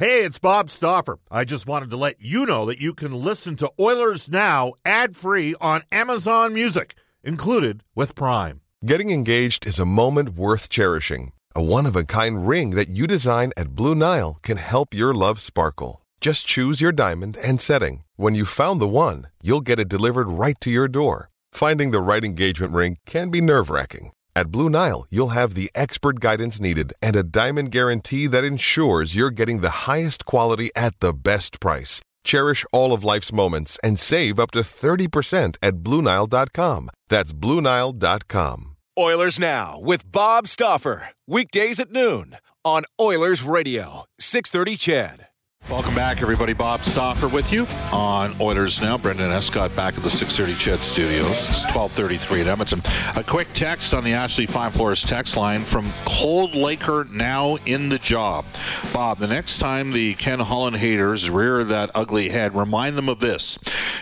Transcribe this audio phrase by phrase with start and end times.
[0.00, 1.18] Hey, it's Bob Stauffer.
[1.30, 5.14] I just wanted to let you know that you can listen to Oilers Now ad
[5.14, 8.62] free on Amazon Music, included with Prime.
[8.82, 11.32] Getting engaged is a moment worth cherishing.
[11.54, 15.12] A one of a kind ring that you design at Blue Nile can help your
[15.12, 16.00] love sparkle.
[16.22, 18.04] Just choose your diamond and setting.
[18.16, 21.28] When you found the one, you'll get it delivered right to your door.
[21.52, 24.12] Finding the right engagement ring can be nerve wracking.
[24.34, 29.14] At Blue Nile, you'll have the expert guidance needed and a diamond guarantee that ensures
[29.14, 32.00] you're getting the highest quality at the best price.
[32.24, 36.90] Cherish all of life's moments and save up to 30% at BlueNile.com.
[37.08, 38.76] That's BlueNile.com.
[38.98, 41.10] Oilers Now with Bob Stauffer.
[41.26, 45.29] Weekdays at noon on Oilers Radio, 630 CHED.
[45.70, 46.52] Welcome back, everybody.
[46.52, 48.98] Bob Stauffer with you on Oilers Now.
[48.98, 51.48] Brendan Escott back at the 630 CHED Studios.
[51.48, 52.82] It's 1233 at Edmonton.
[53.14, 57.88] A quick text on the Ashley Fine Floors text line from Cold Laker now in
[57.88, 58.46] the job.
[58.92, 63.20] Bob, the next time the Ken Holland haters rear that ugly head, remind them of
[63.20, 63.56] this.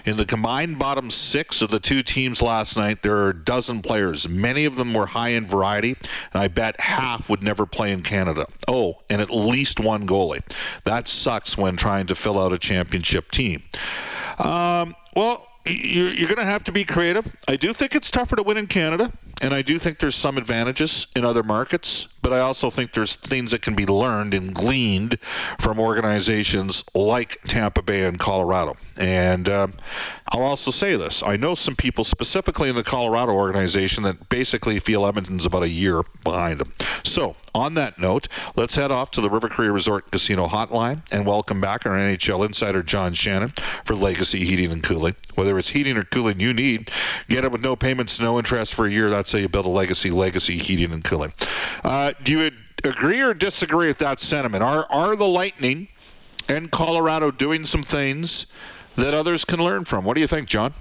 [0.06, 3.82] In the combined bottom six of the two teams last night, there are a dozen
[3.82, 4.26] players.
[4.26, 5.98] Many of them were high-end variety,
[6.32, 8.46] and I bet half would never play in Canada.
[8.66, 10.40] Oh, and at least one goalie.
[10.84, 13.62] That sucks when trying to fill out a championship team.
[14.38, 17.30] Um, well, you're, you're going to have to be creative.
[17.46, 20.38] I do think it's tougher to win in Canada, and I do think there's some
[20.38, 24.54] advantages in other markets, but I also think there's things that can be learned and
[24.54, 25.20] gleaned
[25.60, 28.76] from organizations like Tampa Bay and Colorado.
[28.96, 29.74] And um,
[30.26, 34.78] I'll also say this I know some people specifically in the Colorado organization that basically
[34.80, 36.72] feel Edmonton's about a year behind them.
[37.04, 41.24] So, on that note, let's head off to the River Cree Resort Casino hotline and
[41.26, 43.52] welcome back our NHL insider John Shannon
[43.84, 45.16] for Legacy Heating and Cooling.
[45.34, 46.90] Whether it's heating or cooling you need,
[47.28, 49.08] get it with no payments, no interest for a year.
[49.10, 50.10] That's how you build a legacy.
[50.10, 51.32] Legacy Heating and Cooling.
[51.84, 52.50] Uh, do you
[52.84, 54.62] agree or disagree with that sentiment?
[54.62, 55.88] Are are the Lightning
[56.48, 58.52] and Colorado doing some things
[58.96, 60.04] that others can learn from?
[60.04, 60.72] What do you think, John?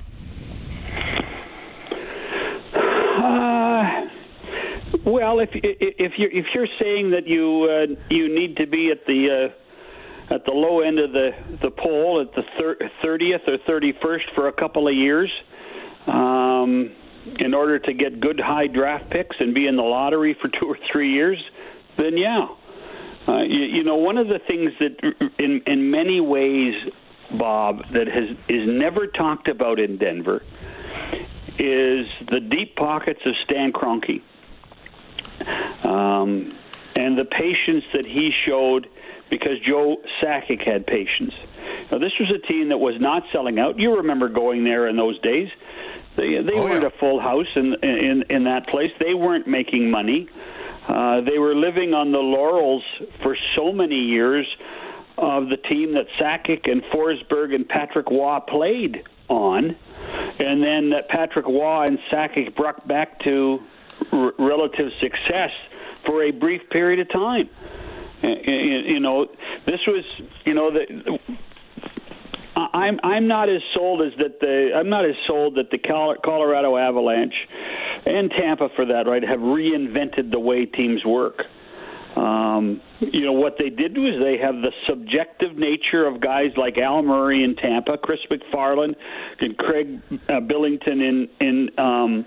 [2.74, 4.08] Uh,
[5.04, 9.06] well, if if you're if you're saying that you uh, you need to be at
[9.06, 9.52] the
[10.30, 11.32] uh, at the low end of the
[11.62, 15.32] the poll at the thirtieth or thirty first for a couple of years,
[16.08, 16.92] um,
[17.40, 20.66] in order to get good high draft picks and be in the lottery for two
[20.66, 21.44] or three years,
[21.98, 22.48] then yeah.
[23.28, 26.76] Uh, you, you know, one of the things that, in in many ways,
[27.32, 30.44] Bob, that has is never talked about in Denver,
[31.60, 34.22] is the deep pockets of Stan Kroenke,
[35.84, 36.50] um,
[36.96, 38.88] and the patience that he showed
[39.30, 41.34] because Joe Sakic had patience.
[41.92, 43.78] Now, this was a team that was not selling out.
[43.80, 45.50] You remember going there in those days.
[46.18, 46.88] They they oh, weren't yeah.
[46.88, 48.92] a full house in in in that place.
[49.00, 50.28] They weren't making money.
[50.88, 52.84] Uh, they were living on the laurels
[53.22, 54.48] for so many years
[55.18, 59.76] of the team that Sakic and Forsberg and Patrick Roy played on,
[60.40, 63.62] and then that Patrick Roy and Sakic brought back to
[64.12, 65.52] r- relative success
[66.06, 67.50] for a brief period of time.
[68.24, 69.30] You know,
[69.66, 70.04] this was,
[70.46, 71.20] you know, the
[72.74, 76.78] I'm I'm not as sold as that the I'm not as sold that the Colorado
[76.78, 77.36] Avalanche
[78.06, 81.44] and Tampa for that right have reinvented the way teams work.
[82.16, 86.78] Um, you know what they did was they have the subjective nature of guys like
[86.80, 88.96] Al Murray in Tampa, Chris MacFarland,
[89.40, 92.26] and Craig uh, Billington in in um,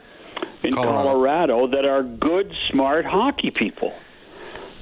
[0.63, 1.03] in Colorado.
[1.03, 3.93] Colorado that are good, smart hockey people.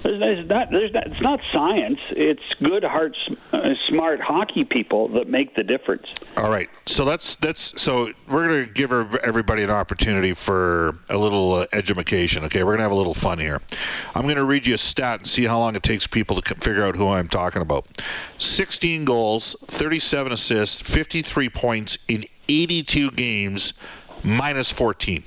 [0.03, 1.99] There's not, there's not, it's not science.
[2.11, 3.17] It's good, heart,
[3.53, 6.07] uh, smart hockey people that make the difference.
[6.37, 6.71] All right.
[6.87, 12.45] So that's that's so we're to give everybody an opportunity for a little uh, education.
[12.45, 13.61] Okay, we're to have a little fun here.
[14.15, 16.85] I'm to read you a stat and see how long it takes people to figure
[16.85, 17.87] out who I'm talking about.
[18.39, 23.75] 16 goals, 37 assists, 53 points in 82 games,
[24.23, 25.25] minus 14.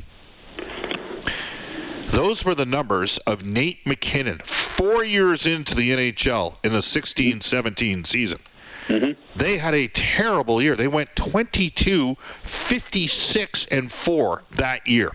[2.12, 7.42] Those were the numbers of Nate MacKinnon four years into the NHL in the 16
[7.42, 8.40] 17 season.
[8.88, 9.20] Mm-hmm.
[9.38, 10.76] They had a terrible year.
[10.76, 15.14] They went 22, 56, and 4 that year.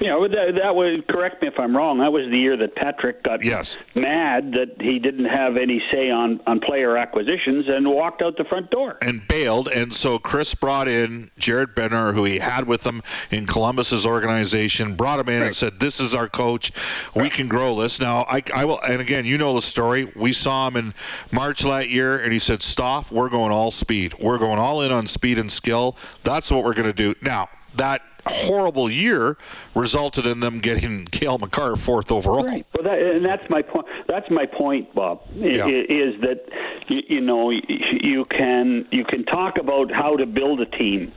[0.00, 1.98] Yeah, that, that was correct me if I'm wrong.
[1.98, 3.76] That was the year that Patrick got yes.
[3.94, 8.44] mad that he didn't have any say on on player acquisitions and walked out the
[8.44, 9.68] front door and bailed.
[9.68, 14.94] And so Chris brought in Jared Bednar, who he had with him in Columbus's organization,
[14.94, 15.46] brought him in right.
[15.46, 16.72] and said, "This is our coach.
[17.14, 17.32] We right.
[17.32, 20.10] can grow this." Now, I, I will, and again, you know the story.
[20.14, 20.94] We saw him in
[21.32, 23.10] March that year, and he said, "Stop.
[23.10, 24.14] We're going all speed.
[24.20, 25.96] We're going all in on speed and skill.
[26.22, 29.36] That's what we're going to do." Now, that horrible year
[29.74, 32.44] resulted in them getting Cale Makar fourth overall.
[32.44, 32.66] Right.
[32.74, 33.86] Well, that, and that's my point.
[34.06, 35.22] That's my point, Bob.
[35.34, 35.66] Yeah.
[35.66, 36.48] Is that
[36.88, 41.12] you, you know you can you can talk about how to build a team.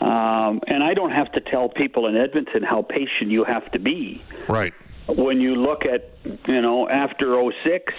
[0.00, 3.80] Um, and I don't have to tell people in Edmonton how patient you have to
[3.80, 4.22] be.
[4.46, 4.72] Right.
[5.08, 6.10] When you look at,
[6.46, 7.92] you know, after 06,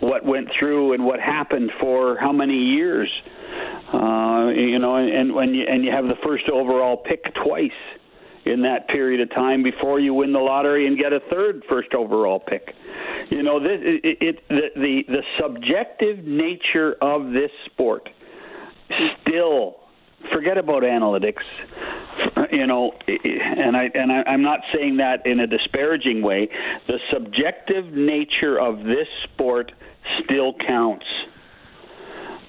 [0.00, 3.10] what went through and what happened for how many years.
[3.92, 7.70] Uh, you know, and, and when you and you have the first overall pick twice
[8.44, 11.94] in that period of time before you win the lottery and get a third first
[11.94, 12.74] overall pick.
[13.30, 18.08] You know, this, it, it the, the the subjective nature of this sport
[19.22, 19.76] still
[20.32, 21.44] forget about analytics
[22.50, 26.48] you know and i and I, i'm not saying that in a disparaging way
[26.88, 29.72] the subjective nature of this sport
[30.24, 31.06] still counts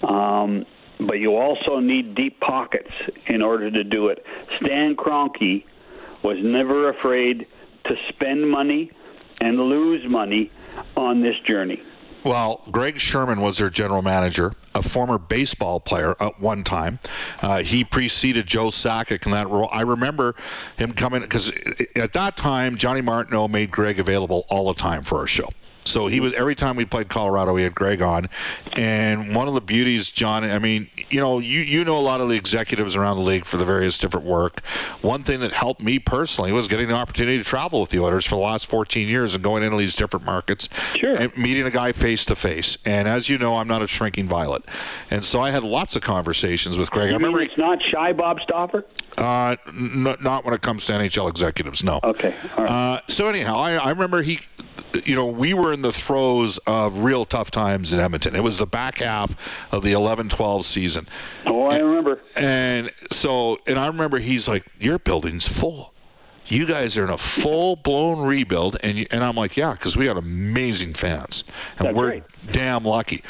[0.01, 0.65] um,
[0.99, 2.91] but you also need deep pockets
[3.27, 4.25] in order to do it
[4.57, 5.63] stan Kroenke
[6.23, 7.47] was never afraid
[7.85, 8.91] to spend money
[9.41, 10.51] and lose money
[10.95, 11.81] on this journey
[12.23, 16.99] well, Greg Sherman was their general manager, a former baseball player at one time.
[17.41, 19.69] Uh, he preceded Joe Sakic in that role.
[19.71, 20.35] I remember
[20.77, 21.51] him coming because
[21.95, 25.47] at that time Johnny Martineau made Greg available all the time for our show.
[25.89, 28.29] So he was every time we played Colorado, we had Greg on,
[28.73, 30.43] and one of the beauties, John.
[30.43, 33.45] I mean, you know, you you know a lot of the executives around the league
[33.45, 34.61] for the various different work.
[35.01, 38.25] One thing that helped me personally was getting the opportunity to travel with the Oilers
[38.25, 41.15] for the last 14 years and going into these different markets, sure.
[41.15, 42.77] and meeting a guy face to face.
[42.85, 44.63] And as you know, I'm not a shrinking violet,
[45.09, 47.07] and so I had lots of conversations with Greg.
[47.07, 48.85] You I remember it's not shy Bob Stauffer.
[49.17, 51.99] Uh, n- not when it comes to NHL executives, no.
[52.03, 52.33] Okay.
[52.55, 52.71] All right.
[52.71, 54.39] Uh, so anyhow, I, I remember he,
[55.03, 58.35] you know, we were in the throes of real tough times in Edmonton.
[58.35, 59.35] It was the back half
[59.71, 61.07] of the 11-12 season.
[61.45, 62.19] Oh, I remember.
[62.35, 65.93] And so, and I remember he's like, "Your building's full."
[66.51, 69.95] you guys are in a full blown rebuild, and you, and I'm like, yeah, because
[69.95, 71.43] we got amazing fans,
[71.77, 72.23] and That's we're great.
[72.51, 73.23] damn lucky,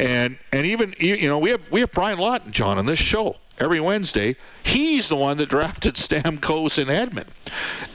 [0.00, 2.98] and and even you you know we have we have Brian Lawton John on this
[2.98, 4.36] show every Wednesday.
[4.62, 7.28] He's the one that drafted Stamkos in Edmond.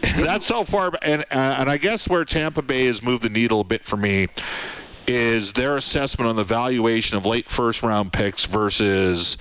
[0.01, 1.25] That's how far, and uh,
[1.59, 4.27] and I guess where Tampa Bay has moved the needle a bit for me
[5.07, 9.37] is their assessment on the valuation of late first round picks versus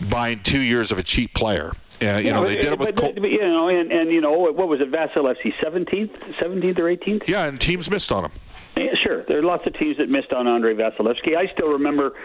[0.00, 1.72] buying two years of a cheap player.
[2.02, 3.92] Uh, you Yeah, know, but- they did it with but, Col- but, you know, and,
[3.92, 7.28] and you know, what was it, Vasilevskiy, 17th, 17th or 18th?
[7.28, 8.32] yeah, and teams missed on him.
[8.76, 9.22] Yeah, sure.
[9.22, 11.36] There are lots of teams that missed on Andrei Vasilevskiy.
[11.36, 12.16] I still remember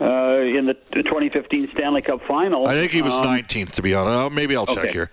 [0.00, 0.04] uh,
[0.40, 2.66] in the 2015 Stanley Cup Final.
[2.68, 4.14] I think he was um, 19th, to be honest.
[4.16, 5.10] Oh, maybe I'll check here.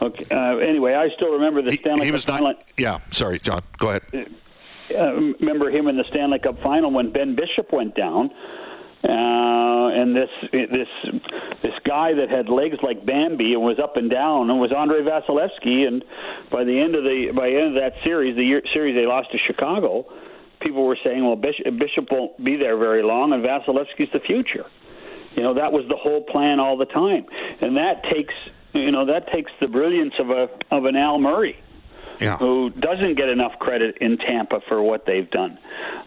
[0.00, 0.24] Okay.
[0.30, 2.44] Uh, anyway, I still remember the He, Stanley he Cup was Final.
[2.48, 2.62] not.
[2.76, 3.62] Yeah, sorry, John.
[3.78, 4.02] Go ahead.
[4.96, 8.30] uh, remember him in the Stanley Cup final when Ben Bishop went down,
[9.04, 9.08] uh,
[9.88, 10.88] and this this
[11.62, 15.00] this guy that had legs like Bambi and was up and down and was Andrei
[15.02, 15.86] Vasilevskiy.
[15.86, 16.04] And
[16.50, 19.06] by the end of the by the end of that series, the year, series they
[19.06, 20.06] lost to Chicago,
[20.64, 24.66] people were saying, well, Bishop, Bishop won't be there very long, and Vasilevskiy's the future.
[25.36, 27.26] You know that was the whole plan all the time,
[27.60, 28.34] and that takes
[28.72, 31.56] you know that takes the brilliance of a of an Al Murray
[32.20, 32.36] Yeah.
[32.36, 35.58] who doesn't get enough credit in Tampa for what they've done.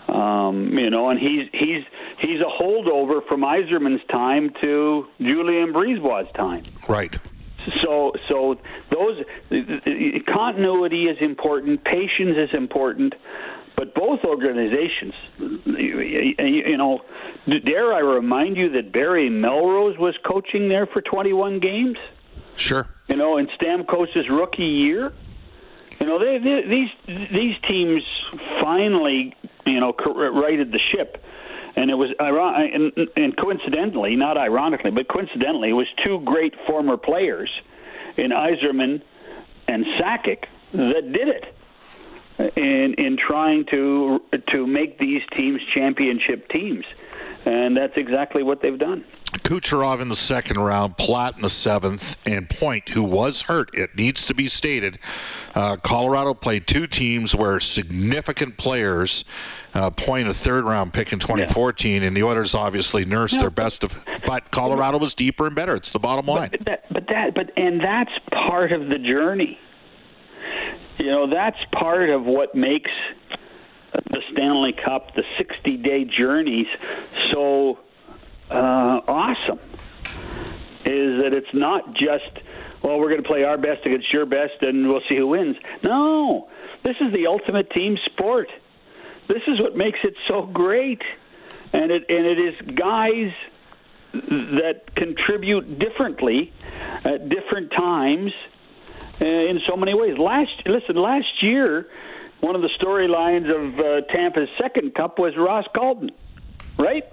[0.08, 1.84] Um, you know, and he's he's
[2.20, 6.64] he's a holdover from Yzerman's time to Julien BriseBois' time.
[6.88, 7.14] Right.
[7.84, 8.58] So so
[8.90, 9.26] those
[10.26, 13.14] continuity is important, patience is important,
[13.78, 17.02] but both organizations, you, know,
[17.46, 21.98] dare I remind you that Barry Melrose was coaching there for 21 games?
[22.56, 22.90] Sure.
[23.08, 25.14] you know, in Stamkos's rookie year.
[26.00, 28.04] You know, they, they, these these teams
[28.62, 29.36] finally,
[29.66, 31.24] you know, righted the ship,
[31.76, 36.56] and it was iron- and, and coincidentally, not ironically, but coincidentally, it was two great
[36.66, 37.50] former players
[38.16, 39.02] in Yzerman
[39.68, 41.57] and Sakic that did it
[42.40, 46.86] in in trying to to make these teams championship teams,
[47.46, 49.04] and that's exactly what they've done.
[49.34, 53.76] Kucherov in the second round, Palat in the seventh, and Point, who was hurt.
[53.76, 55.00] It needs to be stated.
[55.54, 59.26] Uh, Colorado played two teams where significant players.
[59.74, 63.50] Uh, Point a third round pick in 2014, and the Oilers obviously nursed No, their
[63.50, 63.98] best of.
[64.26, 65.76] But Colorado was deeper and better.
[65.76, 66.50] It's the bottom line.
[66.52, 69.60] But that, but that, but and that's part of the journey.
[70.98, 72.92] You know, that's part of what makes
[73.92, 76.68] the Stanley Cup, the 60-day journeys,
[77.32, 77.80] so
[78.50, 79.60] uh, awesome.
[80.86, 82.40] Is that it's not just
[82.82, 85.58] well, we're going to play our best against your best, and we'll see who wins.
[85.84, 86.48] No,
[86.84, 88.50] this is the ultimate team sport.
[89.28, 91.02] This is what makes it so great,
[91.74, 93.34] and it and it is guys
[94.14, 96.54] that contribute differently
[97.04, 98.32] at different times
[99.20, 100.18] in so many ways.
[100.18, 101.88] Last listen, last year,
[102.40, 106.12] one of the storylines of uh, Tampa's second cup was Ross Colton,
[106.78, 107.04] right?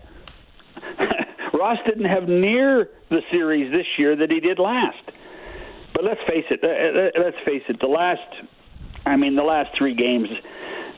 [1.54, 5.02] Ross didn't have near the series this year that he did last.
[5.92, 6.61] But let's face it.
[6.62, 7.80] Uh, uh let's face it.
[7.80, 8.20] The last,
[9.06, 10.28] I mean, the last three games,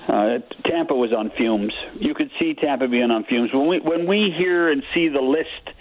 [0.08, 1.74] uh, Tampa was on fumes.
[1.94, 5.20] You could see Tampa being on fumes when we when we hear and see the
[5.20, 5.76] list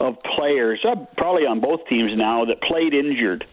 [0.00, 3.46] of players, uh, probably on both teams now, that played injured.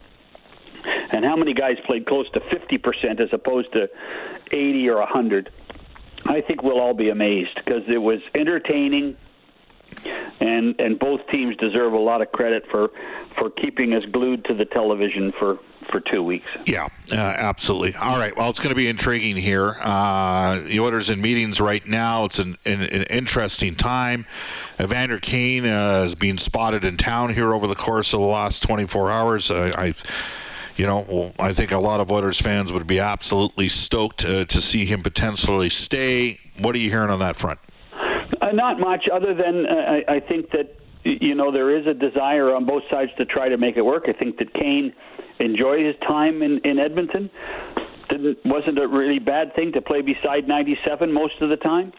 [0.86, 3.90] And how many guys played close to 50% as opposed to
[4.52, 5.52] 80 or 100?
[6.26, 9.18] I think we'll all be amazed because it was entertaining
[10.40, 12.92] and and both teams deserve a lot of credit for
[13.38, 15.60] for keeping us glued to the television for
[15.92, 16.48] for two weeks.
[16.66, 17.96] Yeah, uh, absolutely.
[17.96, 18.36] All right.
[18.36, 19.76] Well, it's going to be intriguing here.
[19.80, 22.26] Uh, the orders in meetings right now.
[22.26, 24.26] It's an, an, an interesting time.
[24.80, 28.64] Evander Kane uh, has been spotted in town here over the course of the last
[28.64, 29.52] 24 hours.
[29.52, 29.94] I
[30.76, 34.46] you know, well, I think a lot of Oilers fans would be absolutely stoked uh,
[34.46, 36.40] to see him potentially stay.
[36.60, 37.60] What are you hearing on that front?
[38.42, 39.74] Uh, not much, other than uh,
[40.08, 43.50] I, I think that you know there is a desire on both sides to try
[43.50, 44.06] to make it work.
[44.08, 44.94] I think that Kane
[45.40, 47.30] enjoyed his time in, in Edmonton.
[48.10, 51.94] Didn't wasn't a really bad thing to play beside 97 most of the time.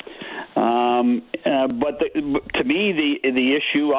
[0.57, 3.93] Um, uh, but the, to me, the the issue,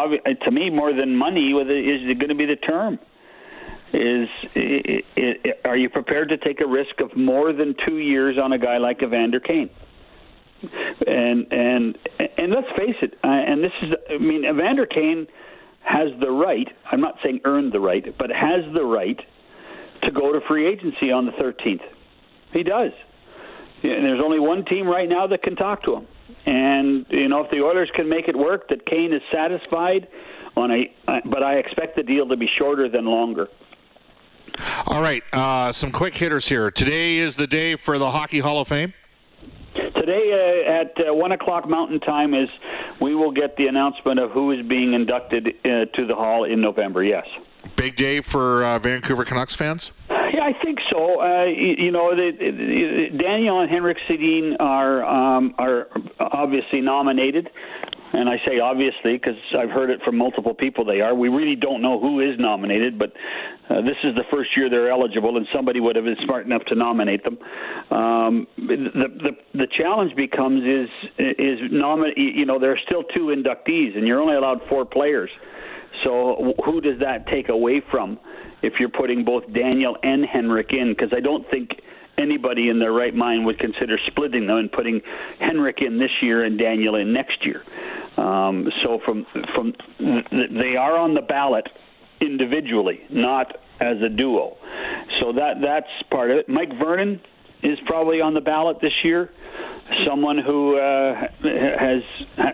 [0.44, 3.00] to me, more than money, is going to be the term.
[3.98, 4.28] Is,
[5.64, 8.78] are you prepared to take a risk of more than two years on a guy
[8.78, 9.70] like Evander Kane?
[11.08, 11.98] and and
[12.38, 13.18] and let's face it.
[13.24, 15.28] And this is, I mean, Evander Kane
[15.82, 16.68] has the right.
[16.92, 19.20] I'm not saying earned the right, but has the right
[20.04, 21.84] to go to free agency on the 13th.
[22.52, 22.92] He does.
[23.84, 26.08] And there's only one team right now that can talk to him.
[26.46, 30.08] And you know, if the Oilers can make it work, that Kane is satisfied
[30.56, 30.94] on a.
[31.08, 33.48] Uh, but I expect the deal to be shorter than longer.
[34.88, 36.72] All right, uh, some quick hitters here.
[36.72, 38.94] Today is the day for the Hockey Hall of Fame.
[39.74, 42.50] Today uh, at uh, one o'clock Mountain Time is
[43.00, 46.62] we will get the announcement of who is being inducted uh, to the Hall in
[46.62, 47.04] November.
[47.04, 47.26] Yes.
[47.76, 49.92] Big day for uh, Vancouver Canucks fans.
[50.10, 51.22] Yeah, I think so.
[51.22, 55.88] Uh, you, you know, the, the, Daniel and Henrik Sedin are um, are
[56.20, 57.50] obviously nominated
[58.16, 61.14] and I say obviously because I've heard it from multiple people they are.
[61.14, 63.12] We really don't know who is nominated, but
[63.70, 66.64] uh, this is the first year they're eligible, and somebody would have been smart enough
[66.66, 67.38] to nominate them.
[67.92, 72.18] Um, the, the the challenge becomes is is nominate.
[72.18, 75.30] You know, there are still two inductees, and you're only allowed four players.
[76.04, 78.20] So who does that take away from
[78.62, 80.94] if you're putting both Daniel and Henrik in?
[80.94, 81.70] Because I don't think
[82.18, 85.02] anybody in their right mind would consider splitting them and putting
[85.40, 87.64] Henrik in this year and Daniel in next year.
[88.18, 91.68] Um, so from from they are on the ballot
[92.22, 94.58] individually, not as a duo.
[95.20, 96.50] So that that's part of it.
[96.50, 97.20] Mike Vernon
[97.62, 99.32] is probably on the ballot this year.
[100.08, 102.04] Someone who uh, has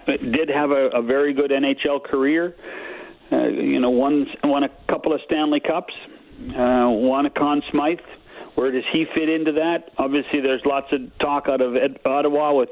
[0.05, 2.55] did have a, a very good NHL career.
[3.31, 5.93] Uh, you know, won won a couple of Stanley Cups,
[6.49, 7.99] uh, won a Conn Smythe
[8.55, 9.91] where does he fit into that?
[9.97, 12.69] Obviously, there's lots of talk out of Ed- Ottawa with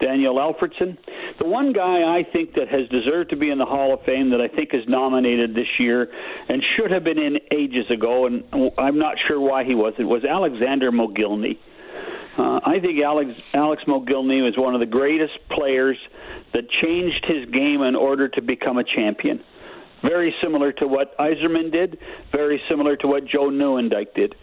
[0.00, 0.98] Daniel Alfredsson.
[1.38, 4.30] The one guy I think that has deserved to be in the Hall of Fame
[4.30, 6.10] that I think is nominated this year
[6.48, 8.44] and should have been in ages ago, and
[8.76, 11.58] I'm not sure why he wasn't, was Alexander Mogilny.
[12.36, 15.98] Uh, I think Alex Alex Mogilny was one of the greatest players
[16.52, 19.42] that changed his game in order to become a champion.
[20.02, 21.98] Very similar to what Yzerman did,
[22.32, 24.34] very similar to what Joe Nieuwendyk did.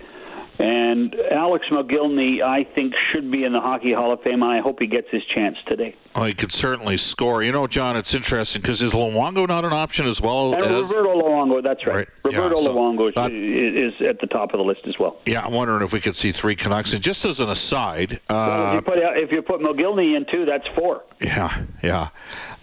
[0.59, 4.59] And Alex Mogilny, I think, should be in the Hockey Hall of Fame, and I
[4.59, 5.95] hope he gets his chance today.
[6.15, 7.43] Oh, he could certainly score.
[7.43, 10.55] You know, John, it's interesting because is Luongo not an option as well?
[10.55, 10.89] And as...
[10.89, 11.95] Roberto Luongo, that's right.
[11.95, 12.07] right.
[12.23, 13.31] Roberto yeah, so Luongo that...
[13.31, 15.19] is, is, at the top of the list as well.
[15.27, 16.93] Yeah, I'm wondering if we could see three Canucks.
[16.93, 18.33] And just as an aside, uh...
[18.33, 21.03] well, if, you put, if you put Mogilny in too, that's four.
[21.21, 22.09] Yeah, yeah.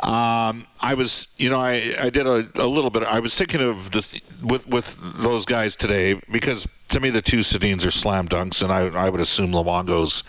[0.01, 3.05] Um, I was, you know, I, I did a, a little bit.
[3.05, 7.39] I was thinking of the, with with those guys today because to me the two
[7.39, 10.25] Sedins are slam dunks, and I, I would assume Luongo's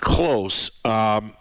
[0.00, 0.84] close.
[0.84, 1.32] Um,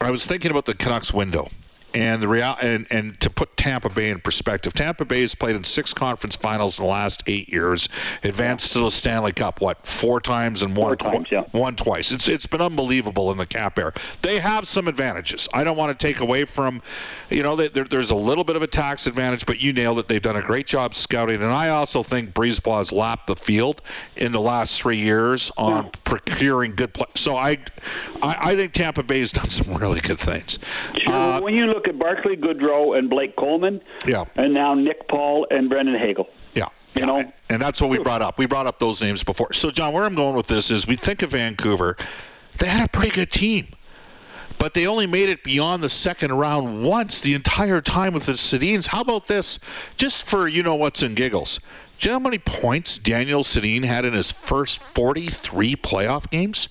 [0.00, 1.48] I was thinking about the Canucks window
[1.94, 5.56] and the real and, and to put Tampa Bay in perspective, Tampa Bay has played
[5.56, 7.88] in six conference finals in the last eight years,
[8.22, 11.44] advanced to the Stanley Cup what four times and one times, yeah.
[11.52, 12.12] one twice.
[12.12, 13.92] It's it's been unbelievable in the cap era.
[14.22, 15.48] They have some advantages.
[15.52, 16.82] I don't want to take away from,
[17.28, 20.08] you know, they, there's a little bit of a tax advantage, but you nailed it.
[20.08, 23.82] They've done a great job scouting, and I also think BriseBois has lapped the field
[24.16, 25.90] in the last three years on yeah.
[26.04, 27.10] procuring good players.
[27.16, 27.58] So I,
[28.22, 30.58] I, I think Tampa Bay has done some really good things.
[31.04, 31.12] Sure.
[31.12, 35.08] Uh, when you look look at Barclay Goodrow and Blake Coleman, yeah, and now Nick
[35.08, 36.28] Paul and Brandon Hagel.
[36.54, 36.66] Yeah.
[36.94, 37.04] You yeah.
[37.06, 37.32] know?
[37.48, 38.38] and that's what we brought up.
[38.38, 39.52] We brought up those names before.
[39.52, 41.96] So, John, where I'm going with this is we think of Vancouver.
[42.58, 43.68] They had a pretty good team,
[44.58, 48.32] but they only made it beyond the second round once the entire time with the
[48.32, 48.86] Sedins.
[48.86, 49.60] How about this?
[49.96, 51.60] Just for you know what's in giggles.
[51.98, 56.68] Do you know how many points Daniel Sedin had in his first 43 playoff games?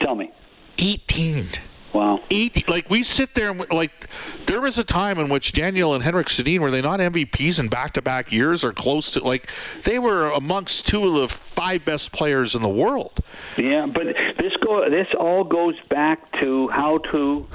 [0.00, 0.32] Tell me.
[0.78, 1.46] 18.
[1.92, 2.20] Wow.
[2.30, 4.08] Eight, like we sit there and like
[4.46, 7.68] there was a time in which Daniel and Henrik Sedin were they not MVPs in
[7.68, 9.50] back-to-back years or close to like
[9.84, 13.20] they were amongst two of the five best players in the world.
[13.58, 17.46] Yeah, but this go this all goes back to how to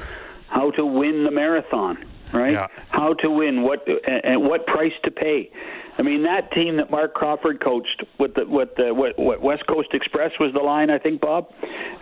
[0.48, 2.54] how to win the marathon, right?
[2.54, 2.68] Yeah.
[2.90, 5.52] How to win, what and what price to pay.
[5.98, 9.66] I mean, that team that Marc Crawford coached with the with the what, what West
[9.66, 11.52] Coast Express was the line, I think, Bob.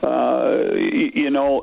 [0.04, 1.62] Uh, you, you know,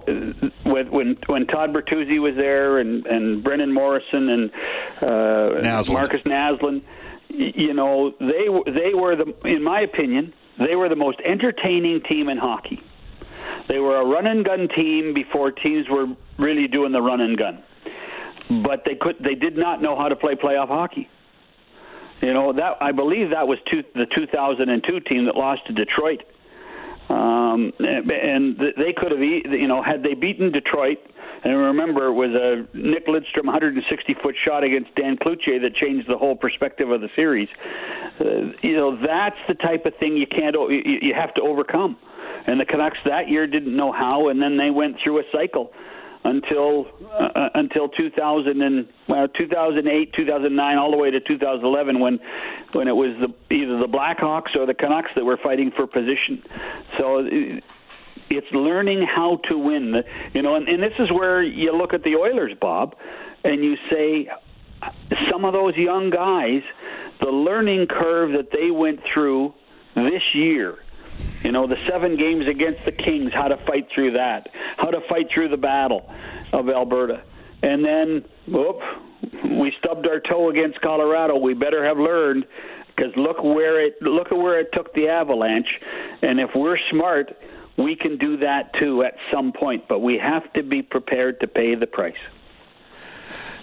[0.63, 4.51] when when when Todd Bertuzzi was there and and Brendan Morrison and
[5.03, 5.93] uh, Naslund.
[5.93, 6.83] Markus Naslund,
[7.29, 12.31] you know, they they were the, in my opinion, they were the most entertaining team
[12.31, 12.81] in hockey.
[13.69, 16.07] They were a run and gun team before teams were
[16.39, 17.63] really doing the run and gun.
[18.49, 21.11] But they could they did not know how to play playoff hockey.
[22.23, 26.23] You know that I believe that was two, the 2002 team that lost to Detroit,
[27.09, 30.99] um, and they could have you know had they beaten Detroit.
[31.45, 36.09] And remember, it was a Nick Lidstrom 160 foot shot against Dan Cloutier that changed
[36.09, 37.49] the whole perspective of the series.
[38.21, 41.97] Uh, you know that's the type of thing you can't you have to overcome.
[42.47, 45.73] And the Canucks that year didn't know how, and then they went through a cycle
[46.25, 52.21] until uh, until 2000 and well, 2008, 2009, all the way to 2011 when
[52.73, 56.43] when it was the either the Blackhawks or the Canucks that were fighting for position.
[56.99, 57.61] So uh,
[58.31, 60.05] it's learning how to win.
[60.33, 62.97] You know, and, and this is where you look at the Oilers, Bob,
[63.45, 64.31] and you say
[65.31, 66.63] some of those young guys,
[67.21, 69.55] the learning curve that they went through
[69.95, 70.79] this year.
[71.43, 75.01] You know, the seven games against the Kings, how to fight through that, how to
[75.09, 76.13] fight through the battle
[76.53, 77.23] of Alberta.
[77.63, 78.81] And then, whoop,
[79.45, 81.37] we stubbed our toe against Colorado.
[81.37, 82.47] We better have learned
[82.95, 85.81] because look where it look at where it took the Avalanche.
[86.23, 87.37] And if we're smart,
[87.77, 89.89] we can do that too at some point.
[89.89, 92.15] But we have to be prepared to pay the price.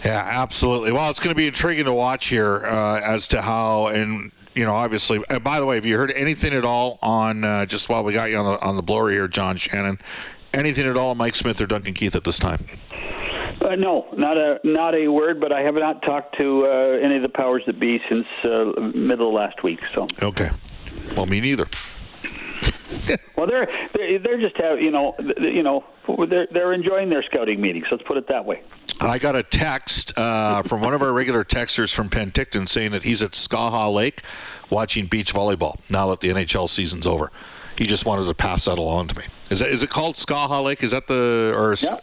[0.03, 0.93] Yeah, absolutely.
[0.93, 4.65] Well, it's going to be intriguing to watch here uh, as to how and you
[4.65, 5.23] know, obviously.
[5.29, 8.11] And by the way, have you heard anything at all on uh, just while we
[8.11, 9.99] got you on the on the blower here, John Shannon?
[10.53, 12.65] Anything at all on Mike Smith or Duncan Keith at this time?
[13.61, 15.39] Uh, no, not a not a word.
[15.39, 16.69] But I have not talked to uh,
[17.01, 19.79] any of the powers that be since uh, middle of last week.
[19.95, 20.49] So Okay.
[21.15, 21.67] Well, me neither.
[23.37, 25.85] well, they're they're, they're just have you know you know
[26.27, 27.85] they're they're enjoying their scouting meetings.
[27.89, 28.61] Let's put it that way.
[29.01, 33.03] I got a text uh, from one of our regular texters from Penticton saying that
[33.03, 34.21] he's at Skaha Lake
[34.69, 37.31] watching beach volleyball now that the NHL season's over.
[37.77, 39.23] He just wanted to pass that along to me.
[39.49, 40.83] Is that is it called Skaha Lake?
[40.83, 41.99] Is that the or is- Yeah.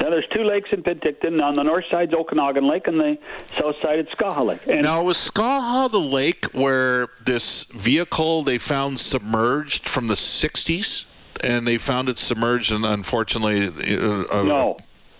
[0.00, 1.42] Now, there's two lakes in Penticton.
[1.42, 3.18] On the north side's Okanagan Lake, and the
[3.58, 4.66] south side it's Skaha Lake.
[4.66, 11.04] And Now, was Skaha the lake where this vehicle they found submerged from the 60s?
[11.44, 14.76] And they found it submerged, and unfortunately, uh, uh, no,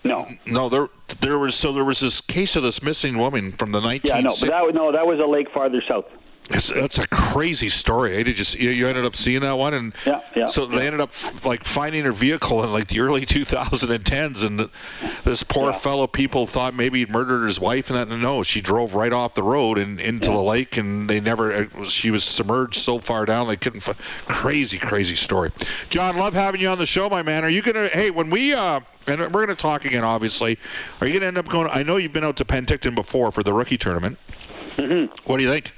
[0.09, 0.29] no.
[0.47, 0.89] no, there,
[1.21, 4.01] there was so there was this case of this missing woman from the 1960s.
[4.05, 6.07] Yeah, no, but that was no, that was a lake farther south.
[6.51, 8.17] It's, that's a crazy story.
[8.17, 8.23] Eh?
[8.23, 11.11] Did you, you ended up seeing that one, and Yeah, yeah, so they ended up
[11.45, 14.71] like finding her vehicle in like the early 2010s, and th-
[15.25, 18.95] this poor fellow people thought maybe he'd murdered his wife, and that no, she drove
[18.95, 21.53] right off the road and into the lake, and they never.
[21.53, 23.81] It was, she was submerged so far down they couldn't.
[23.81, 25.51] Fi- crazy, crazy story.
[25.91, 27.45] John, love having you on the show, my man.
[27.45, 27.89] Are you gonna?
[27.89, 30.59] Hey, when we uh, and we're gonna talk again, obviously.
[31.01, 31.69] Are you gonna end up going?
[31.71, 34.19] I know you've been out to Penticton before for the rookie tournament.
[34.77, 35.13] Mm-hmm.
[35.31, 35.73] What do you think?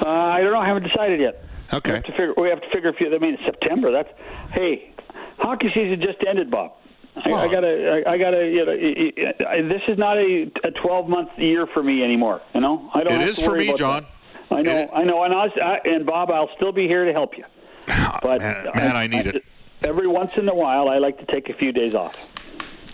[0.00, 0.60] Uh, I don't know.
[0.60, 1.44] I haven't decided yet.
[1.72, 1.90] Okay.
[1.92, 2.34] We have to figure.
[2.36, 2.88] We have to figure.
[2.90, 3.90] A few, I mean, it's September.
[3.92, 4.08] That's
[4.52, 4.92] hey,
[5.38, 6.72] hockey season just ended, Bob.
[7.16, 7.50] I, I Oh.
[7.50, 8.02] gotta.
[8.06, 8.46] I, I gotta.
[8.46, 12.40] You know, I, I, this is not a a 12 month year for me anymore.
[12.54, 13.12] You know, I don't.
[13.14, 14.06] It have is to for me, John.
[14.50, 14.56] that.
[14.56, 14.78] I know.
[14.78, 15.22] It- I know.
[15.24, 17.44] And I, was, I and Bob, I'll still be here to help you.
[18.22, 19.44] But man, man, I need it.
[19.82, 22.14] Every once in a while, I like to take a few days off.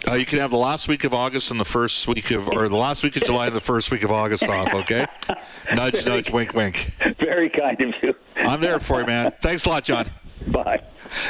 [0.07, 2.69] Uh, you can have the last week of August and the first week of, or
[2.69, 4.73] the last week of July and the first week of August off.
[4.75, 5.07] Okay.
[5.75, 6.93] nudge, nudge, wink, wink.
[7.19, 8.15] Very kind of you.
[8.37, 9.33] I'm there for you, man.
[9.41, 10.11] Thanks a lot, John.
[10.53, 10.83] Bye.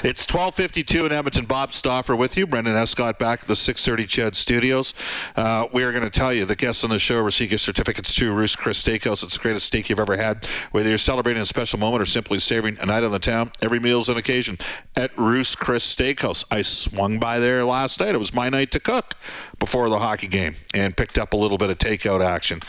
[0.03, 1.45] It's 12:52 in Edmonton.
[1.45, 2.47] Bob Stauffer with you.
[2.47, 4.95] Brendan Escott back at the 6:30 Ched Studios.
[5.37, 8.15] Uh, we are going to tell you the guests on the show receive gift certificates
[8.17, 9.23] to Ruth's Chris Steakhouse.
[9.23, 10.47] It's the greatest steak you've ever had.
[10.73, 13.79] Whether you're celebrating a special moment or simply savoring a night on the town, every
[13.79, 14.59] meal is an occasion
[14.97, 16.45] at Ruth's Chris Steakhouse.
[16.51, 18.15] I swung by there last night.
[18.15, 19.15] It was my night to cook.
[19.59, 22.61] before the hockey game and picked up a little bit of takeout action.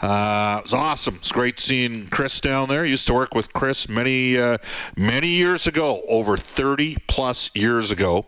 [0.00, 1.16] Uh, it was awesome.
[1.16, 2.84] It's great seeing Chris down there.
[2.84, 4.58] Used to work with Chris many uh,
[4.96, 8.26] many years ago, over 30 plus years ago,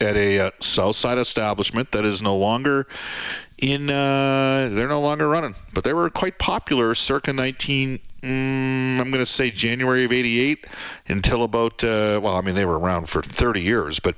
[0.00, 2.86] at a uh, Southside establishment that is no longer
[3.58, 3.88] in.
[3.88, 9.12] Uh, they're no longer running, but they were quite popular circa 19 mm, I'm going
[9.12, 10.66] to say January of 88
[11.08, 14.16] until about, uh, well, I mean, they were around for 30 years, but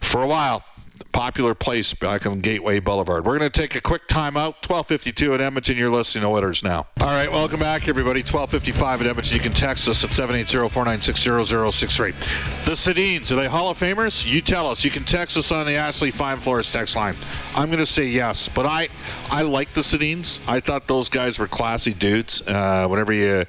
[0.00, 0.64] for a while,
[1.12, 3.24] popular place back on Gateway Boulevard.
[3.24, 4.56] We're going to take a quick timeout.
[4.62, 5.76] 12:52 at Edmonton.
[5.76, 6.86] You're listening to Oilers now.
[7.00, 8.22] All right, welcome back, everybody.
[8.22, 9.34] 12:55 at Edmonton.
[9.34, 12.64] You can text us at 780-496-0063.
[12.64, 14.26] The Sedins are they Hall of Famers?
[14.26, 14.84] You tell us.
[14.84, 17.14] You can text us on the Ashley Fine Floors text line.
[17.54, 18.88] I'm going to say yes, but I
[19.30, 20.40] I like the Sedins.
[20.48, 22.40] I thought those guys were classy dudes.
[22.46, 23.44] Uh, whenever you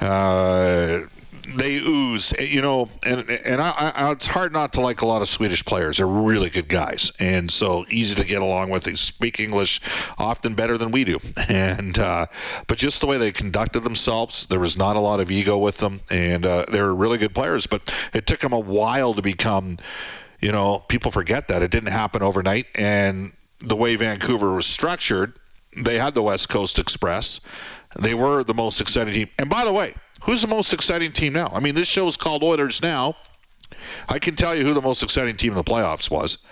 [0.00, 1.00] uh,
[1.46, 5.22] they ooze, you know, and and I, I, it's hard not to like a lot
[5.22, 5.98] of Swedish players.
[5.98, 8.84] They're really good guys, and so easy to get along with.
[8.84, 9.80] They speak English
[10.18, 12.26] often better than we do, and uh,
[12.66, 15.78] but just the way they conducted themselves, there was not a lot of ego with
[15.78, 17.66] them, and uh, they were really good players.
[17.66, 19.78] But it took them a while to become,
[20.40, 25.38] you know, people forget that it didn't happen overnight, and the way Vancouver was structured,
[25.76, 27.40] they had the West Coast Express.
[27.98, 29.28] They were the most exciting team.
[29.38, 29.94] And by the way,
[30.24, 31.50] who's the most exciting team now?
[31.52, 33.16] I mean, this show is called Oilers Now.
[34.08, 36.46] I can tell you who the most exciting team in the playoffs was.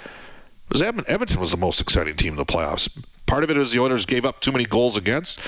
[0.69, 2.89] Was Edmonton was the most exciting team in the playoffs.
[3.27, 5.41] Part of it is the Oilers gave up too many goals against.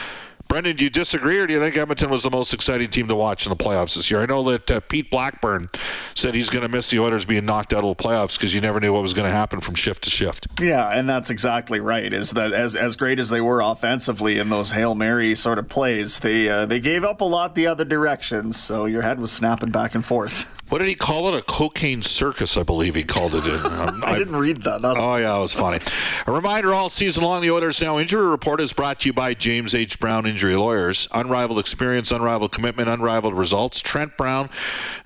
[0.54, 3.16] Brendan, do you disagree, or do you think Edmonton was the most exciting team to
[3.16, 4.20] watch in the playoffs this year?
[4.20, 5.68] I know that uh, Pete Blackburn
[6.14, 8.60] said he's going to miss the Oilers being knocked out of the playoffs because you
[8.60, 10.46] never knew what was going to happen from shift to shift.
[10.60, 12.12] Yeah, and that's exactly right.
[12.12, 15.68] Is that as as great as they were offensively in those hail mary sort of
[15.68, 18.56] plays, they uh, they gave up a lot the other directions.
[18.56, 20.46] So your head was snapping back and forth.
[20.68, 21.38] What did he call it?
[21.38, 23.44] A cocaine circus, I believe he called it.
[23.74, 24.82] Um, I, I, didn't read that.
[24.82, 25.80] That's oh yeah, it was funny.
[26.26, 29.34] A reminder: all season long, the Oilers Now injury report is brought to you by
[29.34, 29.98] James H.
[29.98, 31.08] Brown Injury Lawyers.
[31.12, 33.80] Unrivaled experience, unrivaled commitment, unrivaled results.
[33.80, 34.50] Trent Brown,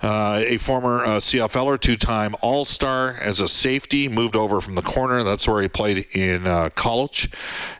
[0.01, 5.23] uh, a former uh, CFLer, two-time All-Star as a safety, moved over from the corner.
[5.23, 7.29] That's where he played in uh, college.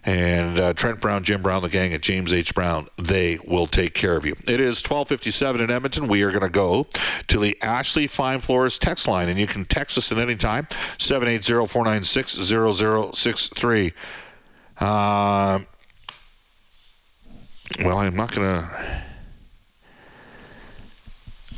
[0.05, 2.55] And uh, Trent Brown, Jim Brown, the gang at James H.
[2.55, 4.35] Brown, they will take care of you.
[4.47, 6.07] It is 12:57 in Edmonton.
[6.07, 6.87] We are going to go
[7.27, 10.67] to the Ashley Fine Floors text line, and you can text us at any time
[10.97, 13.93] 780-496-0063.
[14.79, 15.59] Uh,
[17.77, 19.03] well, I'm not going to.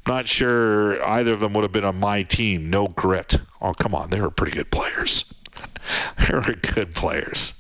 [0.06, 2.70] not sure either of them would have been on my team.
[2.70, 3.38] No grit.
[3.62, 4.10] Oh, come on.
[4.10, 5.26] They were pretty good players.
[6.28, 7.54] they were good players.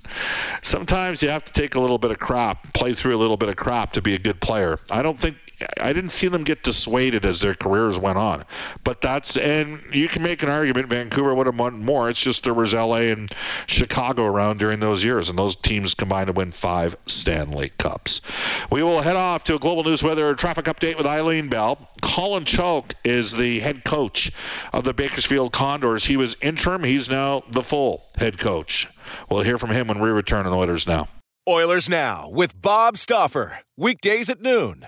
[0.61, 3.49] Sometimes you have to take a little bit of crap, play through a little bit
[3.49, 4.79] of crap to be a good player.
[4.89, 5.37] I don't think
[5.79, 8.43] I didn't see them get dissuaded as their careers went on.
[8.83, 12.09] But that's and you can make an argument Vancouver would have won more.
[12.09, 13.31] It's just there was LA and
[13.67, 18.21] Chicago around during those years, and those teams combined to win five Stanley Cups.
[18.71, 21.89] We will head off to a global news weather traffic update with Eileen Bell.
[22.01, 24.31] Colin Chaulk is the head coach
[24.71, 26.05] of the Bakersfield Condors.
[26.05, 26.83] He was interim.
[26.83, 28.87] He's now the full head coach.
[29.29, 31.07] We'll hear from him when we return on Oilers Now.
[31.47, 33.59] Oilers Now with Bob Stauffer.
[33.75, 34.87] Weekdays at noon